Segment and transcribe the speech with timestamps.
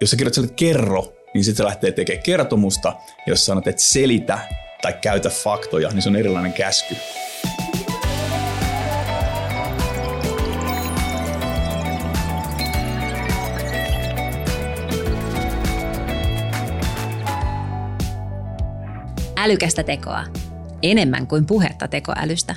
[0.00, 2.88] jos sä kirjoitat kerro, niin sitten se lähtee tekemään kertomusta.
[2.88, 4.38] Ja jos sanot, että selitä
[4.82, 6.96] tai käytä faktoja, niin se on erilainen käsky.
[19.36, 20.24] Älykästä tekoa.
[20.82, 22.54] Enemmän kuin puhetta tekoälystä.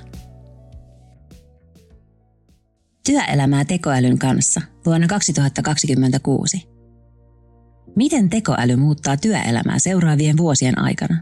[3.06, 6.71] Työelämää tekoälyn kanssa vuonna 2026.
[7.96, 11.18] Miten tekoäly muuttaa työelämää seuraavien vuosien aikana?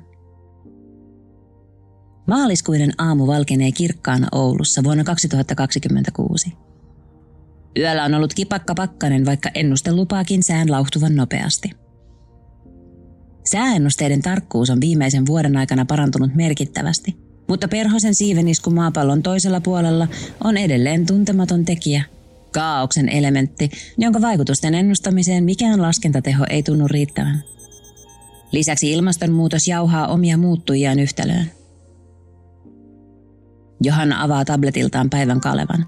[2.27, 6.53] Maaliskuinen aamu valkenee kirkkaana Oulussa vuonna 2026.
[7.77, 11.71] Yöllä on ollut kipakka pakkanen, vaikka ennuste lupaakin sään lauhtuvan nopeasti.
[13.45, 20.07] Sääennusteiden tarkkuus on viimeisen vuoden aikana parantunut merkittävästi, mutta perhosen siivenisku maapallon toisella puolella
[20.43, 22.03] on edelleen tuntematon tekijä–
[22.53, 27.43] kaauksen elementti, jonka vaikutusten ennustamiseen mikään laskentateho ei tunnu riittävän.
[28.51, 31.51] Lisäksi ilmastonmuutos jauhaa omia muuttujiaan yhtälöön.
[33.81, 35.85] Johanna avaa tabletiltaan päivän Kalevan.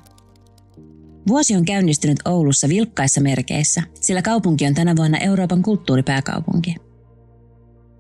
[1.28, 6.76] Vuosi on käynnistynyt Oulussa vilkkaissa merkeissä, sillä kaupunki on tänä vuonna Euroopan kulttuuripääkaupunki.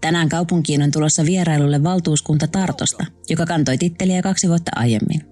[0.02, 5.31] Tänään kaupunkiin on tulossa vierailulle valtuuskunta Tartosta, joka kantoi titteliä kaksi vuotta aiemmin.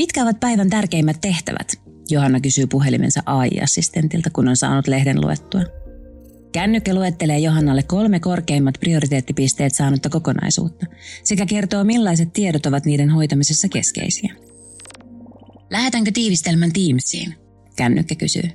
[0.00, 1.72] Mitkä ovat päivän tärkeimmät tehtävät?
[2.10, 5.60] Johanna kysyy puhelimensa AI-assistentilta, kun on saanut lehden luettua.
[6.52, 10.86] Kännykkä luettelee Johannalle kolme korkeimmat prioriteettipisteet saanutta kokonaisuutta
[11.24, 14.34] sekä kertoo millaiset tiedot ovat niiden hoitamisessa keskeisiä.
[15.70, 17.34] Lähetänkö tiivistelmän Teamsiin?
[17.76, 18.50] Kännykkä kysyy.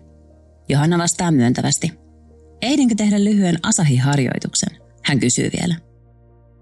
[0.69, 1.91] Johanna vastaa myöntävästi.
[2.61, 4.77] Ehdinkö tehdä lyhyen Asahi-harjoituksen?
[5.03, 5.75] Hän kysyy vielä.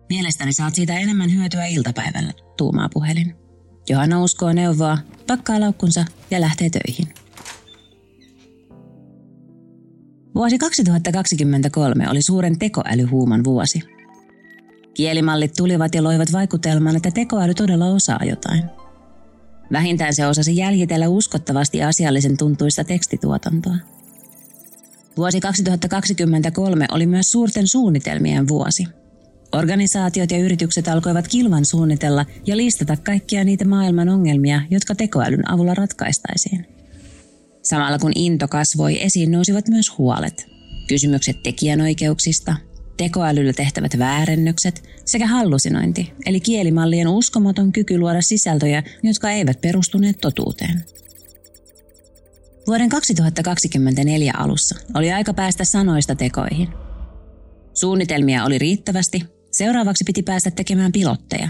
[0.09, 3.42] Mielestäni saat siitä enemmän hyötyä iltapäivällä, tuumaa puhelin.
[3.89, 7.14] Johanna uskoo neuvoa, pakkaa laukkunsa ja lähtee töihin.
[10.36, 13.80] Vuosi 2023 oli suuren tekoälyhuuman vuosi.
[14.94, 18.64] Kielimallit tulivat ja loivat vaikutelman, että tekoäly todella osaa jotain.
[19.71, 23.76] Vähintään se osasi jäljitellä uskottavasti asiallisen tuntuista tekstituotantoa.
[25.17, 28.88] Vuosi 2023 oli myös suurten suunnitelmien vuosi–
[29.53, 35.73] Organisaatiot ja yritykset alkoivat kilvan suunnitella ja listata kaikkia niitä maailman ongelmia, jotka tekoälyn avulla
[35.73, 36.65] ratkaistaisiin.
[37.61, 40.47] Samalla kun into kasvoi, esiin nousivat myös huolet.
[40.87, 42.55] Kysymykset tekijänoikeuksista,
[42.97, 50.83] tekoälyllä tehtävät väärennökset sekä hallusinointi, eli kielimallien uskomaton kyky luoda sisältöjä, jotka eivät perustuneet totuuteen.
[52.67, 56.70] Vuoden 2024 alussa oli aika päästä sanoista tekoihin.
[57.73, 61.49] Suunnitelmia oli riittävästi, Seuraavaksi piti päästä tekemään pilotteja.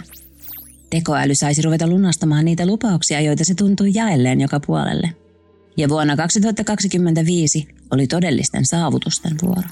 [0.89, 5.09] Tekoäly saisi ruveta lunastamaan niitä lupauksia, joita se tuntui jaelleen joka puolelle.
[5.77, 9.69] Ja vuonna 2025 oli todellisten saavutusten vuoro.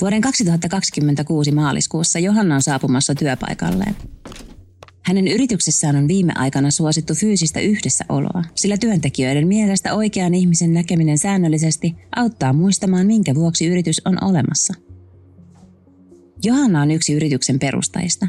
[0.00, 3.96] Vuoden 2026 maaliskuussa Johanna on saapumassa työpaikalleen.
[5.06, 11.94] Hänen yrityksessään on viime aikana suosittu fyysistä yhdessäoloa, sillä työntekijöiden mielestä oikean ihmisen näkeminen säännöllisesti
[12.16, 14.74] auttaa muistamaan, minkä vuoksi yritys on olemassa.
[16.42, 18.28] Johanna on yksi yrityksen perustajista.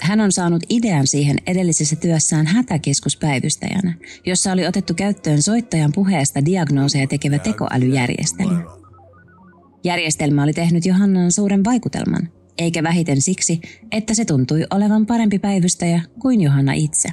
[0.00, 3.94] Hän on saanut idean siihen edellisessä työssään hätäkeskuspäivystäjänä,
[4.26, 8.62] jossa oli otettu käyttöön soittajan puheesta diagnooseja tekevä tekoälyjärjestelmä.
[9.84, 13.60] Järjestelmä oli tehnyt Johannan suuren vaikutelman– eikä vähiten siksi,
[13.92, 17.08] että se tuntui olevan parempi päivystäjä kuin Johanna itse.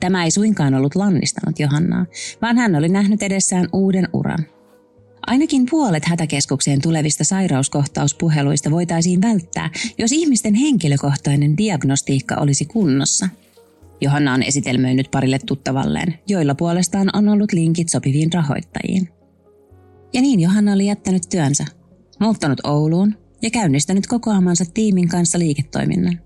[0.00, 2.06] Tämä ei suinkaan ollut lannistanut Johannaa,
[2.42, 4.46] vaan hän oli nähnyt edessään uuden uran.
[5.26, 13.28] Ainakin puolet hätäkeskukseen tulevista sairauskohtauspuheluista voitaisiin välttää, jos ihmisten henkilökohtainen diagnostiikka olisi kunnossa.
[14.00, 19.08] Johanna on esitelmöinyt parille tuttavalleen, joilla puolestaan on ollut linkit sopiviin rahoittajiin.
[20.12, 21.64] Ja niin Johanna oli jättänyt työnsä,
[22.20, 26.20] muuttanut Ouluun ja käynnistänyt kokoamansa tiimin kanssa liiketoiminnan.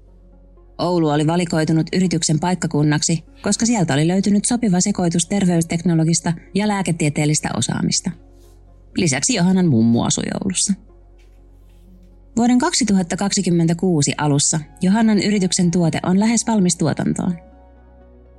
[0.78, 8.10] Oulu oli valikoitunut yrityksen paikkakunnaksi, koska sieltä oli löytynyt sopiva sekoitus terveysteknologista ja lääketieteellistä osaamista.
[8.96, 10.72] Lisäksi Johannan mummu asui Oulussa.
[12.36, 17.34] Vuoden 2026 alussa Johannan yrityksen tuote on lähes valmis tuotantoon.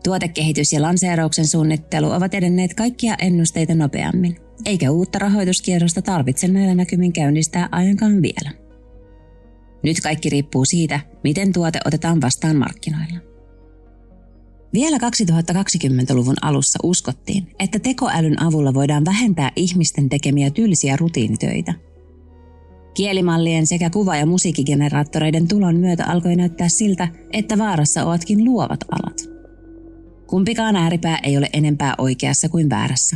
[0.04, 7.14] Tuotekehitys ja lanseerauksen suunnittelu ovat edenneet kaikkia ennusteita nopeammin, eikä uutta rahoituskierrosta tarvitse näillä näkymin
[7.14, 8.69] käynnistää ainakaan vielä.
[9.84, 13.30] Nyt kaikki riippuu siitä, miten tuote otetaan vastaan markkinoilla.
[14.74, 21.74] Vielä 2020-luvun alussa uskottiin, että tekoälyn avulla voidaan vähentää ihmisten tekemiä tylsiä rutiinitöitä.
[22.94, 29.30] Kielimallien sekä kuva- ja musiikkigeneraattoreiden tulon myötä alkoi näyttää siltä, että vaarassa ovatkin luovat alat.
[30.28, 33.16] Kumpikaan ääripää ei ole enempää oikeassa kuin väärässä.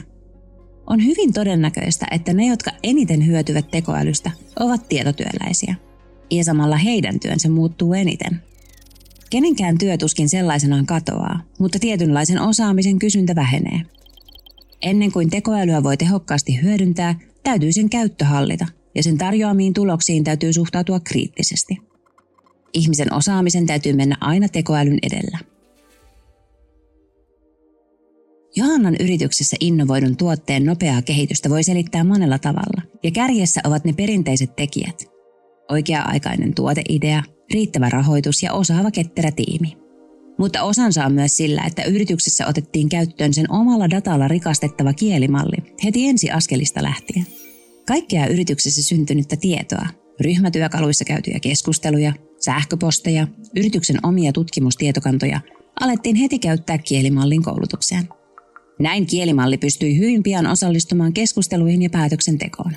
[0.87, 5.75] On hyvin todennäköistä, että ne, jotka eniten hyötyvät tekoälystä, ovat tietotyöläisiä.
[6.31, 8.41] Ja samalla heidän työnsä muuttuu eniten.
[9.29, 13.81] Kenenkään työ tuskin sellaisenaan katoaa, mutta tietynlaisen osaamisen kysyntä vähenee.
[14.81, 18.65] Ennen kuin tekoälyä voi tehokkaasti hyödyntää, täytyy sen käyttö hallita,
[18.95, 21.77] ja sen tarjoamiin tuloksiin täytyy suhtautua kriittisesti.
[22.73, 25.37] Ihmisen osaamisen täytyy mennä aina tekoälyn edellä.
[28.55, 34.55] Johannan yrityksessä innovoidun tuotteen nopeaa kehitystä voi selittää monella tavalla, ja kärjessä ovat ne perinteiset
[34.55, 35.12] tekijät.
[35.71, 37.23] Oikea-aikainen tuoteidea,
[37.53, 39.77] riittävä rahoitus ja osaava ketterä tiimi.
[40.37, 46.07] Mutta osansa on myös sillä, että yrityksessä otettiin käyttöön sen omalla datalla rikastettava kielimalli heti
[46.07, 47.27] ensi askelista lähtien.
[47.87, 49.87] Kaikkea yrityksessä syntynyttä tietoa,
[50.21, 55.39] ryhmätyökaluissa käytyjä keskusteluja, sähköposteja, yrityksen omia tutkimustietokantoja
[55.79, 58.09] alettiin heti käyttää kielimallin koulutukseen.
[58.79, 62.71] Näin kielimalli pystyi hyvin pian osallistumaan keskusteluihin ja päätöksentekoon.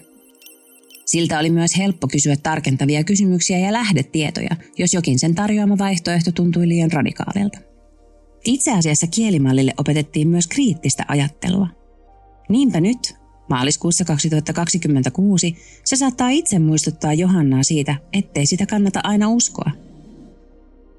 [1.06, 6.69] Siltä oli myös helppo kysyä tarkentavia kysymyksiä ja lähdetietoja, jos jokin sen tarjoama vaihtoehto tuntui
[6.69, 7.58] liian radikaalilta.
[8.44, 11.69] Itse asiassa kielimallille opetettiin myös kriittistä ajattelua.
[12.49, 13.14] Niinpä nyt,
[13.49, 19.70] maaliskuussa 2026, se saattaa itse muistuttaa Johannaa siitä, ettei sitä kannata aina uskoa.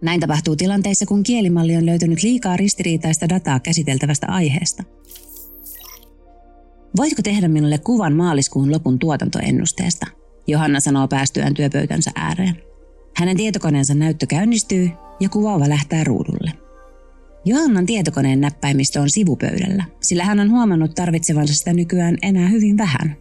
[0.02, 4.84] Näin tapahtuu tilanteissa, kun kielimalli on löytänyt liikaa ristiriitaista dataa käsiteltävästä aiheesta–
[6.98, 10.06] Voitko tehdä minulle kuvan maaliskuun lopun tuotantoennusteesta?
[10.48, 12.56] Johanna sanoo päästyään työpöytänsä ääreen.
[13.16, 14.90] Hänen tietokoneensa näyttö käynnistyy
[15.20, 16.52] ja kuvaava lähtää ruudulle.
[17.46, 23.16] Johannan tietokoneen näppäimistö on sivupöydällä, sillä hän on huomannut tarvitsevansa sitä nykyään enää hyvin vähän.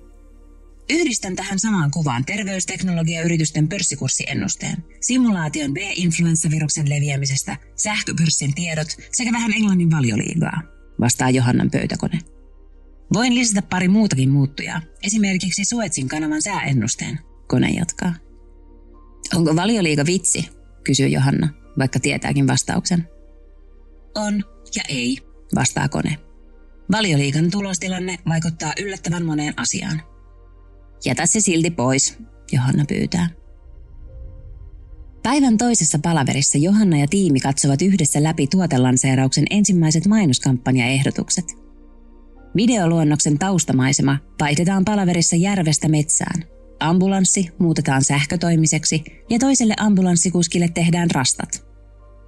[0.90, 10.62] Yhdistän tähän samaan kuvaan terveysteknologiayritysten pörssikurssiennusteen, simulaation B-influenssaviruksen leviämisestä, sähköpörssin tiedot sekä vähän englannin valioliigaa,
[11.00, 12.19] vastaa Johannan pöytäkone.
[13.12, 17.19] Voin lisätä pari muutakin muuttujaa, esimerkiksi Suetsin kanavan sääennusteen,
[17.49, 18.14] kone jatkaa.
[19.35, 20.49] Onko valioliiga vitsi,
[20.85, 21.49] kysyy Johanna,
[21.79, 23.08] vaikka tietääkin vastauksen.
[24.14, 24.44] On
[24.76, 25.19] ja ei,
[25.55, 26.19] vastaa kone.
[26.93, 30.02] Valioliikan tulostilanne vaikuttaa yllättävän moneen asiaan.
[31.05, 32.19] Jätä se silti pois,
[32.52, 33.29] Johanna pyytää.
[35.23, 41.44] Päivän toisessa palaverissa Johanna ja tiimi katsovat yhdessä läpi tuotelanseerauksen ensimmäiset mainoskampanjaehdotukset–
[42.56, 46.44] Videoluonnoksen taustamaisema vaihdetaan palaverissa järvestä metsään.
[46.81, 51.67] Ambulanssi muutetaan sähkötoimiseksi ja toiselle ambulanssikuskille tehdään rastat.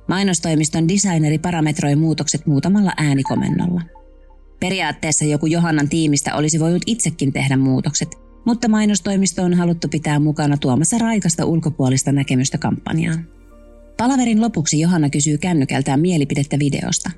[0.08, 3.82] Mainostoimiston designeri parametroi muutokset muutamalla äänikomennolla.
[4.60, 8.08] Periaatteessa joku Johannan tiimistä olisi voinut itsekin tehdä muutokset,
[8.44, 13.26] mutta mainostoimisto on haluttu pitää mukana tuomassa raikasta ulkopuolista näkemystä kampanjaan.
[13.96, 17.10] Palaverin lopuksi Johanna kysyy kännykältään mielipidettä videosta.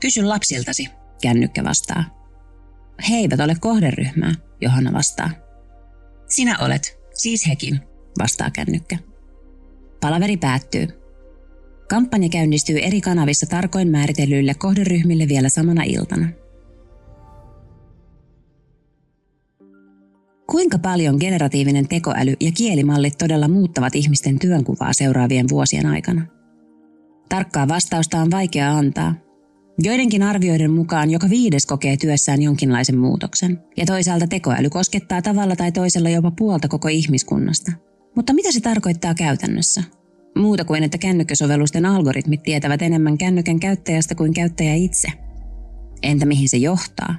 [0.00, 0.88] Kysy lapsiltasi,
[1.22, 2.04] Kännykkä vastaa.
[3.10, 5.30] He eivät ole kohderyhmää, Johanna vastaa.
[6.28, 7.80] Sinä olet, siis hekin,
[8.18, 8.98] vastaa kännykkä.
[10.00, 10.88] Palaveri päättyy.
[11.88, 16.28] Kampanja käynnistyy eri kanavissa tarkoin määritellyille kohderyhmille vielä samana iltana.
[20.50, 26.26] Kuinka paljon generatiivinen tekoäly ja kielimallit todella muuttavat ihmisten työnkuvaa seuraavien vuosien aikana?
[27.28, 29.14] Tarkkaa vastausta on vaikea antaa,
[29.82, 35.72] Joidenkin arvioiden mukaan joka viides kokee työssään jonkinlaisen muutoksen, ja toisaalta tekoäly koskettaa tavalla tai
[35.72, 37.72] toisella jopa puolta koko ihmiskunnasta.
[38.16, 39.82] Mutta mitä se tarkoittaa käytännössä?
[40.36, 45.08] Muuta kuin, että kännykkäsovellusten algoritmit tietävät enemmän kännykän käyttäjästä kuin käyttäjä itse.
[46.02, 47.14] Entä mihin se johtaa?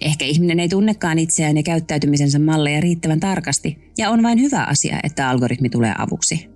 [0.00, 5.00] Ehkä ihminen ei tunnekaan itseään ja käyttäytymisensä malleja riittävän tarkasti, ja on vain hyvä asia,
[5.02, 6.53] että algoritmi tulee avuksi.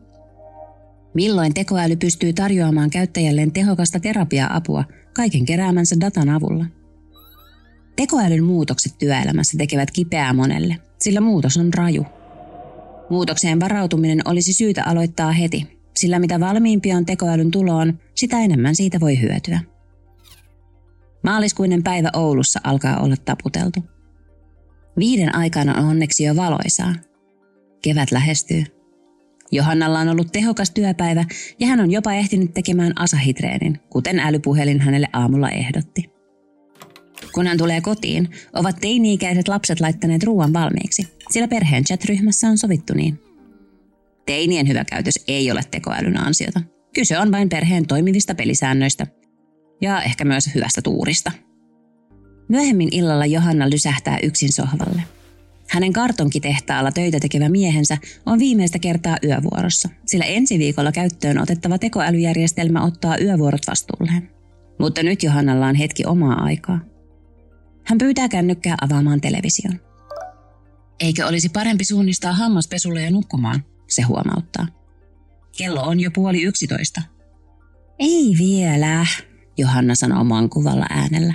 [1.15, 4.85] Milloin tekoäly pystyy tarjoamaan käyttäjälleen tehokasta terapia-apua
[5.15, 6.67] kaiken keräämänsä datan avulla?
[7.97, 12.07] Tekoälyn muutokset työelämässä tekevät kipeää monelle, sillä muutos on raju.
[13.11, 19.01] Muutokseen varautuminen olisi syytä aloittaa heti, sillä mitä valmiimpia on tekoälyn tuloon, sitä enemmän siitä
[19.01, 19.61] voi hyötyä.
[21.25, 23.85] Maaliskuinen päivä Oulussa alkaa olla taputeltu.
[24.99, 26.95] Viiden aikana on onneksi jo valoisaa.
[27.83, 28.78] Kevät lähestyy.
[29.53, 31.25] Johannalla on ollut tehokas työpäivä
[31.61, 36.11] ja hän on jopa ehtinyt tekemään asahitreenin, kuten älypuhelin hänelle aamulla ehdotti.
[37.35, 42.95] Kun hän tulee kotiin, ovat teini-ikäiset lapset laittaneet ruoan valmiiksi, sillä perheen chat-ryhmässä on sovittu
[42.95, 43.21] niin.
[44.27, 46.61] Teinien hyvä käytös ei ole tekoälyn ansiota.
[46.95, 49.07] Kyse on vain perheen toimivista pelisäännöistä
[49.81, 51.33] ja ehkä myös hyvästä tuurista.
[52.49, 55.03] Myöhemmin illalla Johanna lysähtää yksin sohvalle–
[55.71, 62.85] hänen kartonkitehtaalla töitä tekevä miehensä on viimeistä kertaa yövuorossa, sillä ensi viikolla käyttöön otettava tekoälyjärjestelmä
[62.85, 64.31] ottaa yövuorot vastuulleen.
[64.79, 66.81] Mutta nyt Johannalla on hetki omaa aikaa.
[67.85, 69.81] Hän pyytää kännykkää avaamaan television.
[71.01, 74.67] Eikö olisi parempi suunnistaa hammaspesulle ja nukkumaan, se huomauttaa.
[75.59, 77.03] Kello on jo puoli yksitoista.
[77.99, 79.07] Ei vielä,
[79.59, 81.35] Johanna sanoo mankuvalla äänellä.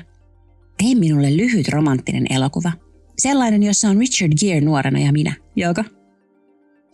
[0.78, 2.72] Tee minulle lyhyt romanttinen elokuva.
[3.18, 5.34] Sellainen, jossa on Richard Gere nuorena ja minä.
[5.56, 5.84] Joko?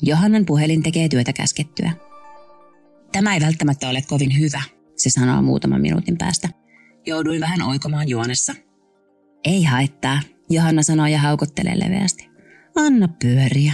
[0.02, 1.92] Johannan puhelin tekee työtä käskettyä.
[3.12, 4.62] Tämä ei välttämättä ole kovin hyvä,
[4.96, 6.50] se sanoo muutaman minuutin päästä.
[7.06, 8.56] Jouduin vähän oikomaan juonessa.
[9.44, 12.30] Ei haittaa, Johanna sanoo ja haukottelee leveästi.
[12.76, 13.74] Anna pyöriä.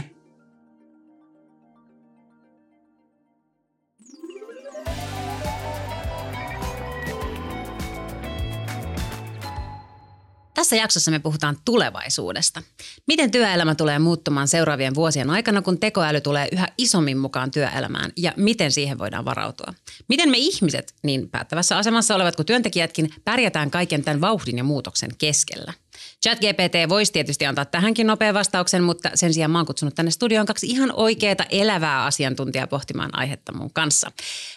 [10.56, 12.62] Tässä jaksossa me puhutaan tulevaisuudesta.
[13.08, 18.34] Miten työelämä tulee muuttumaan seuraavien vuosien aikana, kun tekoäly tulee yhä isommin mukaan työelämään ja
[18.38, 19.74] miten siihen voidaan varautua?
[20.08, 25.12] Miten me ihmiset, niin päättävässä asemassa olevat kuin työntekijätkin, pärjätään kaiken tämän vauhdin ja muutoksen
[25.18, 25.74] keskellä?
[26.24, 30.46] ChatGPT voisi tietysti antaa tähänkin nopean vastauksen, mutta sen sijaan mä oon kutsunut tänne studioon
[30.46, 34.12] kaksi ihan oikeaa elävää asiantuntijaa pohtimaan aihetta mun kanssa.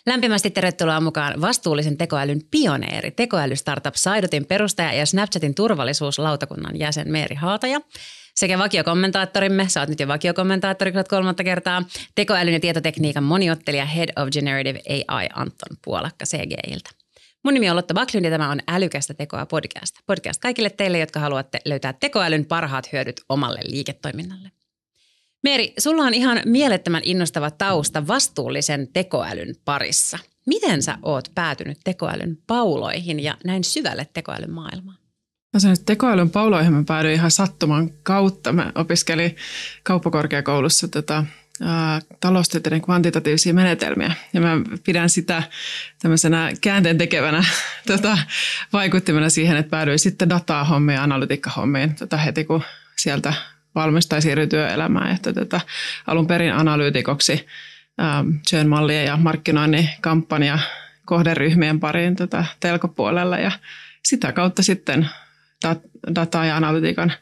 [0.07, 7.81] Lämpimästi tervetuloa mukaan vastuullisen tekoälyn pioneeri, tekoälystartup Saidotin perustaja ja Snapchatin turvallisuuslautakunnan jäsen Meeri Haataja
[8.39, 11.83] sekä vakiokommentaattorimme, sä oot nyt jo vakiokommentaattori kolmatta kertaa,
[12.15, 16.91] tekoälyn ja tietotekniikan moniottelija Head of Generative AI Anton Puolakka CGIltä.
[17.45, 19.97] Mun nimi on Lotta Backlund ja tämä on Älykästä tekoa podcast.
[20.07, 24.51] Podcast kaikille teille, jotka haluatte löytää tekoälyn parhaat hyödyt omalle liiketoiminnalle.
[25.43, 30.19] Meeri, sulla on ihan mielettömän innostava tausta vastuullisen tekoälyn parissa.
[30.47, 34.99] Miten sä oot päätynyt tekoälyn pauloihin ja näin syvälle tekoälyn maailmaan?
[35.55, 38.53] Mä sanoin, että tekoälyn pauloihin mä päädyin ihan sattuman kautta.
[38.53, 39.37] Mä opiskelin
[39.83, 41.25] kauppakorkeakoulussa tota,
[42.21, 44.13] taloustieteiden kvantitatiivisia menetelmiä.
[44.33, 44.51] Ja mä
[44.85, 45.43] pidän sitä
[46.03, 47.45] tämmöisenä käänteen tekevänä
[47.87, 48.19] tota,
[48.73, 52.63] vaikuttimena siihen, että päädyin sitten dataa hommiin ja analytiikkahommiin tota, heti kun
[52.97, 53.33] sieltä
[53.75, 55.15] valmistai siirryi työelämään.
[55.15, 55.61] Että tota,
[56.07, 57.47] alun perin analyytikoksi
[58.01, 60.59] ähm, mallien ja markkinoinnin kampanja
[61.05, 63.51] kohderyhmien pariin tota, telkopuolella ja
[64.05, 65.09] sitä kautta sitten
[65.67, 67.13] dat- dataa ja analytiikan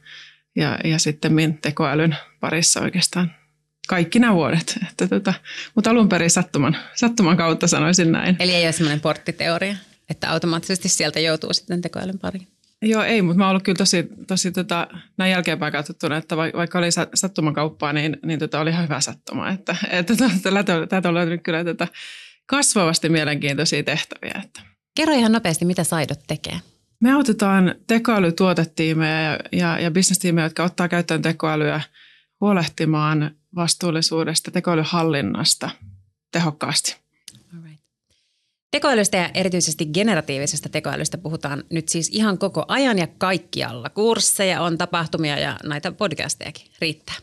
[0.57, 3.33] ja, ja sitten tekoälyn parissa oikeastaan
[3.87, 4.79] kaikki nämä vuodet.
[4.91, 5.35] Että tota,
[5.75, 8.37] mutta alun perin sattuman, sattuman kautta sanoisin näin.
[8.41, 9.77] Eli ei ole semmoinen porttiteoria,
[10.11, 12.47] että automaattisesti sieltä joutuu sitten tekoälyn pariin?
[12.83, 16.79] Joo, ei, mutta mä oon ollut kyllä tosi, tosi tota, näin jälkeenpäin katsottuna, että vaikka
[16.79, 19.49] oli sattumakauppaa, niin, niin tota, oli ihan hyvä sattuma.
[19.51, 21.89] Että, että tota, täältä on löytynyt kyllä tota,
[22.47, 24.41] kasvavasti mielenkiintoisia tehtäviä.
[24.45, 24.61] Että.
[24.97, 26.61] Kerro ihan nopeasti, mitä Saidot tekee.
[27.01, 31.81] Me autetaan tekoälytuotetiimejä ja, ja, ja bisnestiimejä, jotka ottaa käyttöön tekoälyä
[32.41, 35.71] huolehtimaan vastuullisuudesta, tekoälyhallinnasta
[36.33, 36.97] tehokkaasti.
[38.71, 43.91] Tekoälystä ja erityisesti generatiivisesta tekoälystä puhutaan nyt siis ihan koko ajan ja kaikkialla.
[43.91, 47.15] Kursseja on, tapahtumia ja näitä podcastejakin riittää.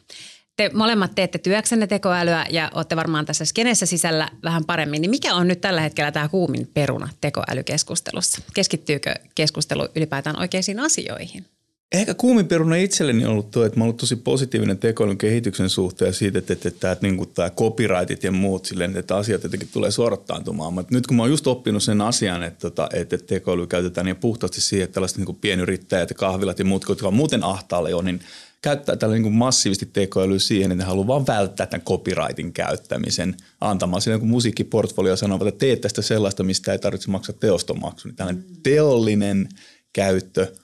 [0.56, 5.02] Te molemmat teette työksenne tekoälyä ja olette varmaan tässä skeneessä sisällä vähän paremmin.
[5.02, 8.42] Niin mikä on nyt tällä hetkellä tämä kuumin peruna tekoälykeskustelussa?
[8.54, 11.46] Keskittyykö keskustelu ylipäätään oikeisiin asioihin?
[11.94, 16.14] Ehkä kuumin peruna itselleni on ollut tuo, että mä ollut tosi positiivinen tekoälyn kehityksen suhteen
[16.14, 19.92] siitä, että, että, että, että, niin tämä copyrightit ja muut silleen, että asiat jotenkin tulee
[19.92, 20.74] suorattaantumaan.
[20.74, 24.16] Mutta nyt kun mä oon just oppinut sen asian, että, että, että tekoäly käytetään niin
[24.16, 28.02] puhtaasti siihen, että tällaiset niin pienyrittäjät ja kahvilat ja muut, jotka on muuten ahtaalle jo,
[28.02, 28.20] niin
[28.62, 34.02] käyttää tällä niin massiivisesti tekoälyä siihen, että ne haluaa vaan välttää tämän copyrightin käyttämisen antamaan.
[34.02, 38.46] Siinä kun musiikkiportfolio sanoo, että teet tästä sellaista, mistä ei tarvitse maksaa teostomaksu, niin tällainen
[38.64, 39.50] teollinen
[39.94, 40.48] käyttö–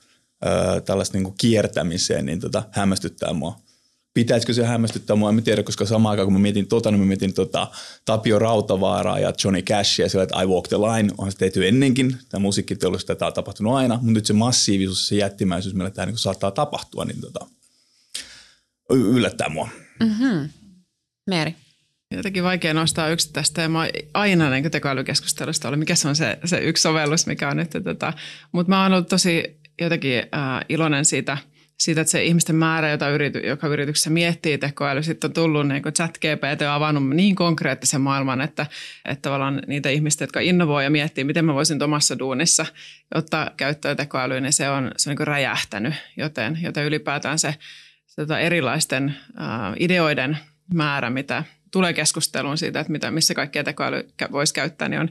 [0.86, 3.60] tällaista niin kuin kiertämiseen, niin tota, hämmästyttää mua.
[4.14, 7.06] Pitäisikö se hämmästyttää mua, en tiedä, koska samaan aikaan kun mä mietin tota, niin mä
[7.06, 7.68] mietin tota,
[8.06, 12.18] Tapio Rautavaaraa ja Johnny Cashia sillä, että I Walk the Line, onhan se tehty ennenkin,
[12.30, 16.18] tämä musiikkiteollisuus tätä on tapahtunut aina, mutta nyt se massiivisuus, se jättimäisyys, millä tämä niin
[16.18, 17.48] saattaa tapahtua, niin tota,
[18.90, 19.70] yllättää mua.
[20.00, 20.50] Mm-hmm.
[21.28, 21.56] Meri.
[22.16, 26.82] Jotenkin vaikea nostaa yksittäistä teemaa aina niin tekoälykeskustelusta oli, mikä se on se, se yksi
[26.82, 27.70] sovellus, mikä on nyt.
[27.84, 28.14] Tota,
[28.52, 31.38] mutta mä oon ollut tosi jotenkin äh, iloinen siitä,
[31.80, 35.84] siitä, että se ihmisten määrä, jota yrity, joka yrityksessä miettii tekoäly, sitten on tullut niin
[35.84, 38.66] kuin chat GPT on avannut niin konkreettisen maailman, että,
[39.06, 42.66] että tavallaan niitä ihmistä, jotka innovoi ja miettii, miten mä voisin omassa duunissa
[43.16, 47.56] ottaa käyttöön tekoälyä, niin se on, se on niin räjähtänyt, joten, joten ylipäätään se,
[48.06, 50.38] se tota erilaisten äh, ideoiden
[50.74, 55.10] määrä, mitä tulee keskusteluun siitä, että mitä, missä kaikkea tekoäly voisi käyttää, niin on,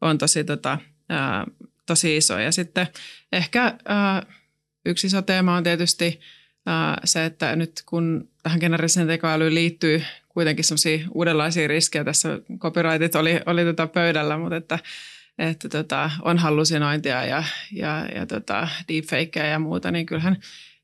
[0.00, 1.46] on tosi tota, ää,
[1.88, 2.38] tosi iso.
[2.38, 2.86] Ja sitten
[3.32, 4.36] ehkä äh,
[4.86, 6.20] yksi iso teema on tietysti
[6.68, 13.14] äh, se, että nyt kun tähän generiseen tekoälyyn liittyy kuitenkin sellaisia uudenlaisia riskejä, tässä copyrightit
[13.14, 14.78] oli, oli tota pöydällä, mutta että,
[15.38, 20.36] että tota, on hallusinointia ja, ja, ja tota, deepfakeja ja muuta, niin kyllähän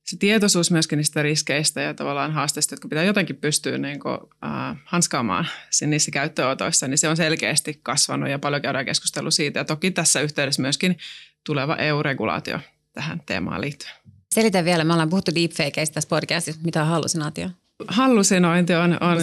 [0.04, 4.76] se tietoisuus myöskin niistä riskeistä ja tavallaan haasteista, jotka pitää jotenkin pystyä niin kuin, äh,
[4.84, 5.46] hanskaamaan
[5.87, 9.61] niissä käyttöönotoissa, niin se on selkeästi kasvanut ja paljon käydään keskustelua siitä.
[9.61, 10.99] Ja toki tässä yhteydessä myöskin
[11.46, 12.58] tuleva EU-regulaatio
[12.92, 13.92] tähän teemaan liittyen.
[14.34, 17.50] Selitä vielä, me ollaan puhuttu deepfakeista tässä podcastissa, mitä on hallusinaatio?
[17.88, 19.18] Hallusinointi on, on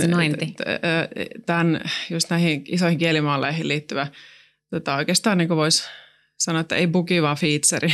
[1.45, 4.07] tämän, just näihin isoihin kielimalleihin liittyvä,
[4.69, 5.83] tota, oikeastaan niin voisi
[6.38, 7.93] sanoa, että ei bugi, vaan feature,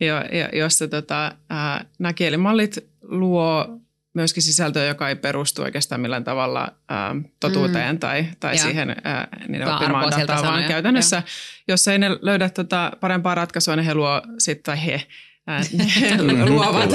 [0.00, 0.14] jo,
[0.52, 3.80] jossa tota, ää, nämä kielimallit luo
[4.14, 7.98] myöskin sisältöä, joka ei perustu oikeastaan millään tavalla ää, totuuteen mm.
[7.98, 11.22] tai, tai siihen ää, niiden oppimaan dataan, vaan käytännössä, ja.
[11.68, 15.06] jos ei ne löydä tota parempaa ratkaisua, niin he luo sit, tai he,
[15.46, 15.60] ää,
[16.48, 16.90] luovat,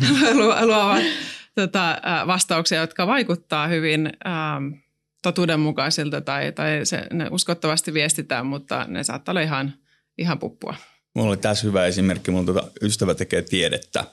[0.66, 1.02] luovat
[1.54, 4.60] tota, vastauksia, jotka vaikuttaa hyvin ää,
[5.22, 9.72] totuudenmukaisilta tai, tai se, ne uskottavasti viestitään, mutta ne saattaa olla ihan,
[10.18, 10.74] ihan puppua.
[11.16, 12.30] Mulla oli tässä hyvä esimerkki.
[12.30, 14.04] Mulla tota ystävä tekee tiedettä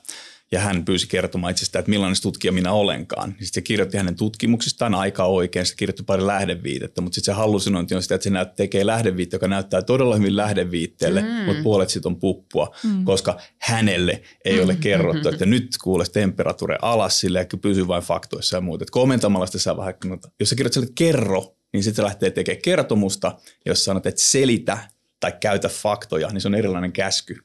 [0.51, 3.29] ja hän pyysi kertomaan itsestään, että millainen tutkija minä olenkaan.
[3.29, 7.37] Niin sitten se kirjoitti hänen tutkimuksistaan aika oikein, se kirjoitti pari lähdeviitettä, mutta sitten se
[7.37, 11.27] hallusinointi on sitä, että se näyt, tekee lähdeviittä, joka näyttää todella hyvin lähdeviitteelle, mm.
[11.27, 13.05] mutta puolet siitä on puppua, mm.
[13.05, 14.63] koska hänelle ei mm.
[14.63, 18.85] ole kerrottu, että nyt kuules temperature alas sille ja pysyy vain faktoissa ja muuta.
[18.91, 19.93] komentamalla sitä saa vähän,
[20.39, 24.77] jos sä kirjoitat sille kerro, niin sitten se lähtee tekemään kertomusta, jos sanot, että selitä
[25.23, 27.43] tai käytä faktoja, niin se on erilainen käsky.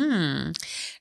[0.00, 0.52] Hmm.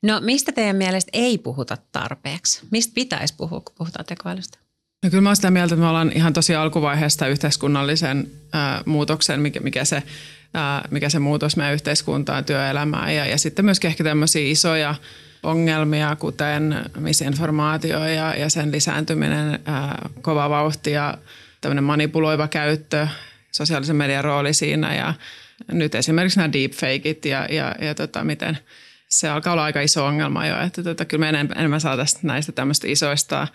[0.01, 2.61] No mistä teidän mielestä ei puhuta tarpeeksi?
[2.71, 4.57] Mistä pitäisi puhua, kun puhutaan tekoälystä?
[5.03, 9.39] No kyllä mä olen sitä mieltä, että me ollaan ihan tosi alkuvaiheesta yhteiskunnallisen äh, muutoksen,
[9.39, 14.03] mikä, mikä, se, äh, mikä se muutos meidän yhteiskuntaan, työelämään ja, ja sitten myöskin ehkä
[14.03, 14.95] tämmöisiä isoja
[15.43, 19.89] ongelmia, kuten misinformaatio ja, ja sen lisääntyminen, äh,
[20.21, 21.17] kova vauhti ja
[21.61, 23.07] tämmöinen manipuloiva käyttö,
[23.51, 25.13] sosiaalisen median rooli siinä ja
[25.71, 28.57] nyt esimerkiksi nämä deepfakeit ja, ja, ja tota, miten
[29.09, 32.51] se alkaa olla aika iso ongelma jo, että tota, kyllä me enemmän, enemmän saataisiin näistä
[32.51, 33.47] tämmöistä isoista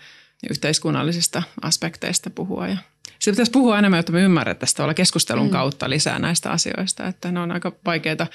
[0.49, 2.77] yhteiskunnallisista aspekteista puhua ja
[3.19, 5.51] siitä pitäisi puhua enemmän, jotta me ymmärrettäisiin olla keskustelun mm.
[5.51, 8.27] kautta lisää näistä asioista, että ne on aika vaikeita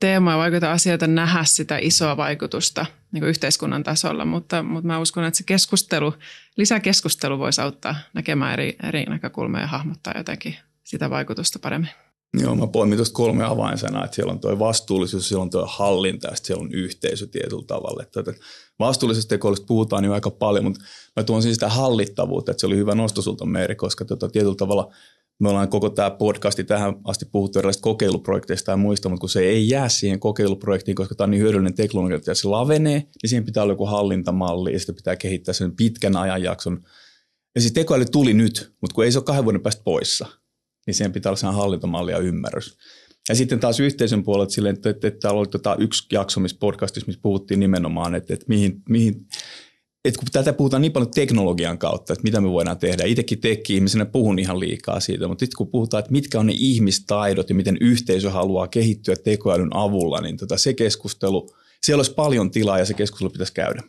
[0.00, 5.38] teemoja, vaikeita asioita nähdä sitä isoa vaikutusta niin yhteiskunnan tasolla, mutta, mutta mä uskon, että
[5.38, 6.14] se keskustelu,
[6.56, 10.56] lisäkeskustelu voisi auttaa näkemään eri, eri näkökulmia ja hahmottaa jotenkin
[10.90, 11.90] sitä vaikutusta paremmin.
[12.42, 16.28] Joo, mä poimin tuosta kolme avainsanaa, että siellä on tuo vastuullisuus, siellä on tuo hallinta
[16.28, 18.02] ja siellä on yhteisö tietyllä tavalla.
[18.02, 18.24] Että
[18.78, 20.80] vastuullisesta tekoilusta puhutaan jo aika paljon, mutta
[21.16, 24.54] mä tuon siis sitä hallittavuutta, että se oli hyvä nosto sulta Meeri, koska tota, tietyllä
[24.54, 24.92] tavalla
[25.40, 29.40] me ollaan koko tämä podcasti tähän asti puhuttu erilaisista kokeiluprojekteista ja muista, mutta kun se
[29.40, 33.44] ei jää siihen kokeiluprojektiin, koska tämä on niin hyödyllinen teknologia, että se lavenee, niin siihen
[33.44, 36.80] pitää olla joku hallintamalli ja sitten pitää kehittää sen pitkän ajanjakson.
[37.54, 40.26] Ja siis tekoäly tuli nyt, mutta kun ei se ole kahden vuoden päästä poissa–
[40.86, 42.78] niin siihen pitää olla sellainen hallintomalli ja ymmärrys.
[43.28, 46.56] Ja sitten taas yhteisön puolelta silleen, että, että, että täällä oli tota yksi jakso, missä
[46.60, 49.26] podcastissa, missä puhuttiin nimenomaan, että, että mihin, mihin
[50.04, 53.04] että kun tätä puhutaan niin paljon teknologian kautta, että mitä me voidaan tehdä.
[53.04, 57.48] Itsekin tekki-ihmisenä puhun ihan liikaa siitä, mutta sitten kun puhutaan, että mitkä on ne ihmistaidot
[57.48, 62.78] ja miten yhteisö haluaa kehittyä tekoälyn avulla, niin tota se keskustelu, siellä olisi paljon tilaa
[62.78, 63.82] ja se keskustelu pitäisi käydä.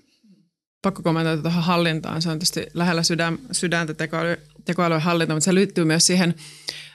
[0.81, 2.21] Pakko kommentoida tuohon hallintaan.
[2.21, 6.35] Se on tietysti lähellä sydän, sydäntä tekoäly, tekoälyn hallinta, mutta se liittyy myös siihen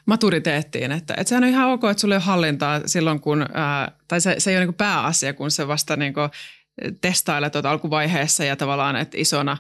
[0.07, 0.93] maturiteettiin.
[0.93, 4.21] Että, että sehän on ihan ok, että sulla ei ole hallintaa silloin, kun, ää, tai
[4.21, 6.15] se, se ei ole niin pääasia, kun se vasta niin
[7.01, 9.57] testailet tuota alkuvaiheessa ja tavallaan, että isona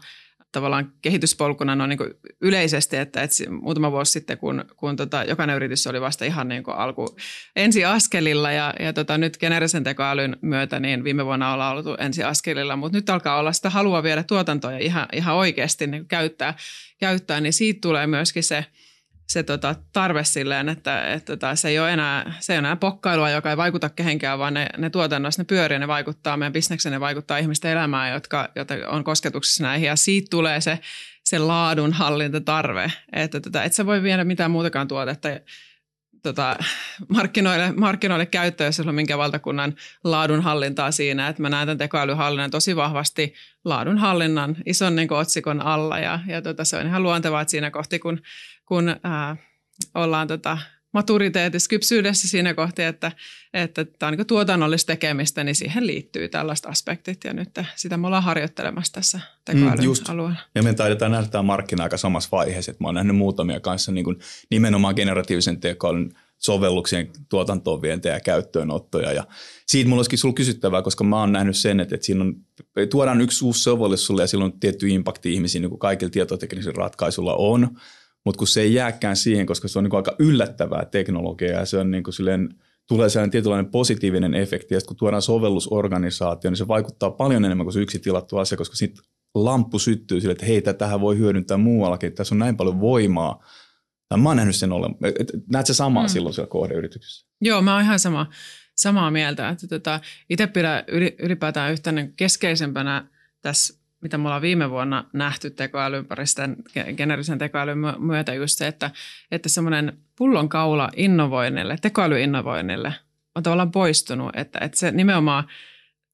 [0.56, 1.98] tavallaan kehityspolkuna on niin
[2.40, 6.62] yleisesti, että, että muutama vuosi sitten, kun, kun tota, jokainen yritys oli vasta ihan niin
[6.66, 7.16] alku
[7.56, 12.98] ensiaskelilla ja, ja tota, nyt generisen tekoälyn myötä, niin viime vuonna ollaan oltu ensiaskelilla, mutta
[12.98, 16.54] nyt alkaa olla sitä halua viedä tuotantoja ihan, ihan oikeasti niin käyttää,
[16.98, 18.64] käyttää, niin siitä tulee myöskin se–
[19.26, 22.76] se tota, tarve silleen, että, että tota, se, ei ole enää, se ei ole enää
[22.76, 26.92] pokkailua, joka ei vaikuta kehenkään, vaan ne, ne tuotannossa, ne pyörii, ne vaikuttaa meidän bisneksen,
[26.92, 29.86] ne vaikuttaa ihmisten elämään, jotka, jotka on kosketuksessa näihin.
[29.86, 30.78] Ja siitä tulee se,
[31.24, 35.28] se laadun hallintatarve, että, tota, et sä voi viedä mitään muutakaan tuotetta
[36.26, 36.56] tota,
[37.08, 41.28] markkinoille, markkinoille käyttöön, jos on minkä valtakunnan laadunhallintaa siinä.
[41.28, 43.34] Että mä näen tämän tekoälyhallinnan tosi vahvasti
[43.64, 47.98] laadunhallinnan ison niin otsikon alla ja, ja tota, se on ihan luontevaa, että siinä kohti
[47.98, 48.20] kun
[48.66, 49.36] kun ää,
[49.94, 50.58] ollaan tota
[50.92, 53.12] maturiteetissa, kypsyydessä siinä kohti, että,
[53.54, 58.06] että tämä on niin tuotannollista tekemistä, niin siihen liittyy tällaiset aspektit ja nyt sitä me
[58.06, 60.40] ollaan harjoittelemassa tässä tekoälyn mm, alueella.
[60.54, 63.92] Ja me taidetaan nähdä tämä markkina aika samassa vaiheessa, että mä oon nähnyt muutamia kanssa
[63.92, 64.16] niin kuin
[64.50, 69.12] nimenomaan generatiivisen tekoälyn sovelluksien tuotantoon vientejä ja käyttöönottoja.
[69.12, 69.24] Ja
[69.66, 72.36] siitä mulla olisikin sulla kysyttävää, koska mä oon nähnyt sen, että, että siinä on,
[72.90, 76.78] tuodaan yksi uusi sovellus sulle ja sillä on tietty impakti ihmisiin, niin kuin kaikilla tietoteknisillä
[76.78, 77.76] ratkaisulla on,
[78.26, 81.66] mutta kun se ei jääkään siihen, koska se on niin kuin aika yllättävää teknologiaa ja
[81.66, 82.48] se on niin kuin silleen,
[82.88, 87.72] tulee sellainen tietynlainen positiivinen efekti ja kun tuodaan sovellusorganisaatio, niin se vaikuttaa paljon enemmän kuin
[87.72, 92.06] se yksi tilattu asia, koska sitten lamppu syttyy sille, että hei, tähän voi hyödyntää muuallakin,
[92.06, 93.44] että tässä on näin paljon voimaa.
[94.08, 94.90] Tai mä oon nähnyt sen olla.
[95.52, 96.08] Näet se samaa mm.
[96.08, 97.26] silloin siellä kohdeyrityksessä?
[97.40, 98.26] Joo, mä oon ihan sama,
[98.76, 99.48] samaa mieltä.
[99.48, 100.84] Että tota, itse pidän
[101.18, 103.08] ylipäätään yhtenä keskeisempänä
[103.42, 106.56] tässä mitä me ollaan viime vuonna nähty tekoälyn paristen,
[106.96, 108.90] generisen tekoälyn myötä just se, että,
[109.30, 112.94] että semmoinen pullonkaula innovoinnille, tekoälyinnovoinnille
[113.34, 115.44] on tavallaan poistunut, että, että se nimenomaan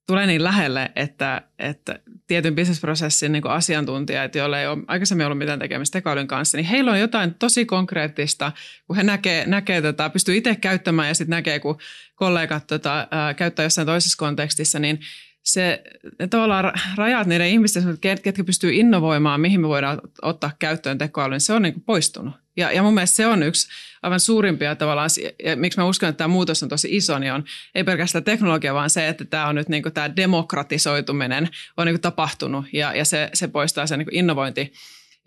[0.07, 5.59] tulee niin lähelle, että, että tietyn bisnesprosessin niin asiantuntijat, joilla ei ole aikaisemmin ollut mitään
[5.59, 8.53] tekemistä tekoälyn kanssa, niin heillä on jotain tosi konkreettista,
[8.87, 11.79] kun he näkee, näkee tota, pystyy itse käyttämään ja sitten näkee, kun
[12.15, 15.01] kollegat tota, ää, käyttää jossain toisessa kontekstissa, niin
[15.43, 15.83] se
[16.19, 21.53] ne tavallaan rajat niiden ihmisten, ketkä pystyy innovoimaan, mihin me voidaan ottaa käyttöön tekoälyn, se
[21.53, 22.35] on niin kuin poistunut.
[22.57, 23.69] Ja, ja mun mielestä se on yksi
[24.03, 25.11] aivan suurimpia tavallaan,
[25.45, 28.75] ja miksi mä uskon, että tämä muutos on tosi iso, niin on ei pelkästään teknologia,
[28.75, 32.95] vaan se, että tämä on nyt niin kuin tämä demokratisoituminen on niin kuin tapahtunut ja,
[32.95, 34.73] ja se, se poistaa sen niin kuin innovointi,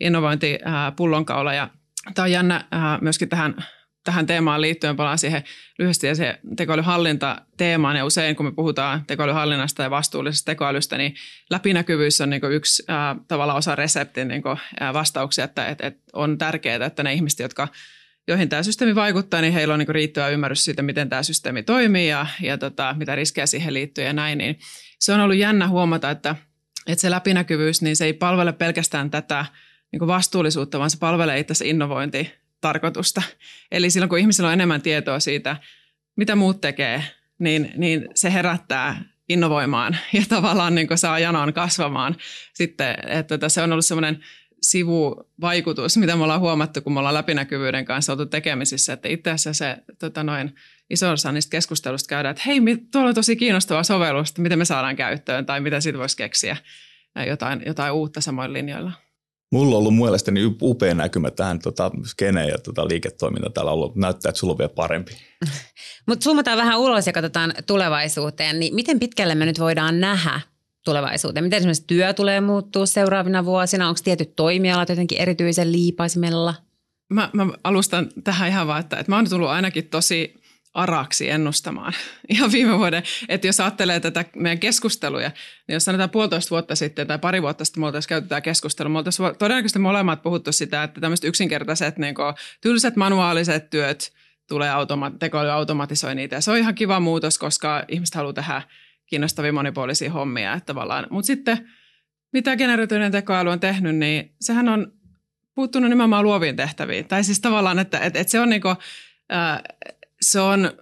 [0.00, 1.54] innovointi ää, pullonkaula.
[1.54, 1.68] Ja
[2.14, 2.64] tämä on jännä
[3.00, 3.54] myöskin tähän
[4.06, 5.44] tähän teemaan liittyen palaan siihen
[5.78, 7.96] lyhyesti ja se tekoälyhallinta teemaan.
[7.96, 11.14] Ja usein kun me puhutaan tekoälyhallinnasta ja vastuullisesta tekoälystä, niin
[11.50, 15.98] läpinäkyvyys on niin yksi ää, tavalla osa reseptin niin kuin, ää, vastauksia, että et, et
[16.12, 17.68] on tärkeää, että ne ihmiset, jotka
[18.28, 22.08] joihin tämä systeemi vaikuttaa, niin heillä on niin riittävä ymmärrys siitä, miten tämä systeemi toimii
[22.08, 24.38] ja, ja tota, mitä riskejä siihen liittyy ja näin.
[24.38, 24.58] Niin
[24.98, 26.36] se on ollut jännä huomata, että,
[26.86, 29.46] että se läpinäkyvyys, niin se ei palvele pelkästään tätä
[29.92, 33.22] niin vastuullisuutta, vaan se palvelee itse asiassa innovointi tarkoitusta.
[33.72, 35.56] Eli silloin kun ihmisillä on enemmän tietoa siitä,
[36.16, 37.02] mitä muut tekee,
[37.38, 42.16] niin, niin se herättää innovoimaan ja tavallaan niin saa janon kasvamaan.
[42.54, 44.24] Sitten, että se on ollut semmoinen
[44.62, 49.64] sivuvaikutus, mitä me ollaan huomattu, kun me ollaan läpinäkyvyyden kanssa oltu tekemisissä, että itse asiassa
[49.64, 50.54] se tota noin,
[50.90, 52.60] iso osa niistä keskustelusta käydään, että hei,
[52.92, 56.56] tuolla on tosi kiinnostava sovellus, että miten me saadaan käyttöön tai mitä siitä voisi keksiä
[57.26, 58.92] jotain, jotain uutta samoin linjoilla.
[59.52, 63.96] Mulla on ollut mielestäni upea näkymä tähän tota, skeneen ja tota, liiketoiminta täällä ollut.
[63.96, 65.12] Näyttää, että sulla on vielä parempi.
[66.08, 68.60] Mutta zoomataan vähän ulos ja katsotaan tulevaisuuteen.
[68.60, 70.40] Niin miten pitkälle me nyt voidaan nähdä
[70.84, 71.44] tulevaisuuteen?
[71.44, 73.88] Miten esimerkiksi työ tulee muuttua seuraavina vuosina?
[73.88, 76.54] Onko tietyt toimialat jotenkin erityisen liipaisimella?
[77.12, 80.34] Mä, mä alustan tähän ihan vaan, että, että mä oon tullut ainakin tosi
[80.76, 81.92] araksi ennustamaan
[82.34, 83.02] ihan viime vuoden.
[83.28, 85.30] Että jos ajattelee tätä meidän keskusteluja,
[85.68, 88.88] niin jos sanotaan puolitoista vuotta sitten tai pari vuotta sitten me oltaisiin käyty tämä keskustelu,
[88.88, 92.14] me oltaisiin todennäköisesti molemmat puhuttu sitä, että tämmöiset yksinkertaiset niin
[92.60, 94.12] tylsät manuaaliset työt
[94.48, 96.36] tulee automa- tekoäly automatisoi niitä.
[96.36, 98.62] Ja se on ihan kiva muutos, koska ihmiset haluaa tehdä
[99.06, 100.52] kiinnostavia monipuolisia hommia.
[100.52, 101.06] Että tavallaan.
[101.10, 101.70] Mutta sitten
[102.32, 104.92] mitä generoituinen tekoäly on tehnyt, niin sehän on
[105.54, 107.08] puuttunut nimenomaan luoviin tehtäviin.
[107.08, 108.76] Tai siis tavallaan, että, että, että se on niin kuin,
[110.20, 110.72] se on,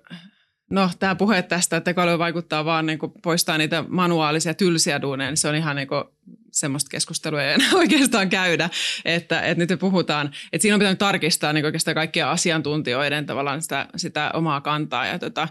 [0.70, 5.36] no tämä puhe tästä, että tekoäly vaikuttaa vaan niin poistaa niitä manuaalisia tylsiä duuneja, niin
[5.36, 6.04] se on ihan niin kuin
[6.52, 8.70] semmoista keskustelua ei enää oikeastaan käydä,
[9.04, 13.62] että, että nyt me puhutaan, että siinä on pitänyt tarkistaa niin oikeastaan kaikkia asiantuntijoiden tavallaan
[13.62, 15.48] sitä, sitä omaa kantaa ja tota,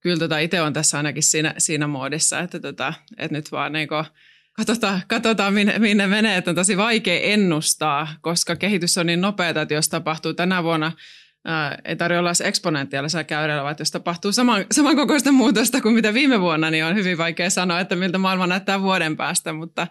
[0.00, 3.88] kyllä tota itse on tässä ainakin siinä, siinä muodissa, että, tota, että nyt vaan niin
[3.88, 4.04] kuin,
[4.52, 9.62] katsotaan, katsotaan minne, minne menee, että on tosi vaikea ennustaa, koska kehitys on niin nopeata,
[9.62, 10.92] että jos tapahtuu tänä vuonna–
[11.44, 16.40] ää, ei tarvitse olla eksponentiaalisella käydellä, vaan jos tapahtuu saman, samankokoista muutosta kuin mitä viime
[16.40, 19.86] vuonna, niin on hyvin vaikea sanoa, että miltä maailma näyttää vuoden päästä, mutta,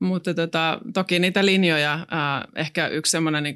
[0.00, 3.54] mutta tota, toki niitä linjoja, ää, ehkä yksi semmoinen niin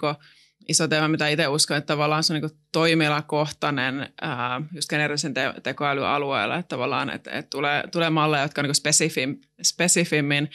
[0.68, 5.54] iso teema, mitä itse uskon, että tavallaan se on niin toimialakohtainen ää, just generisen te-
[5.62, 10.50] tekoälyalueella, että tavallaan että, että tulee, tulee malleja, jotka on niin spesifim, spesifimmin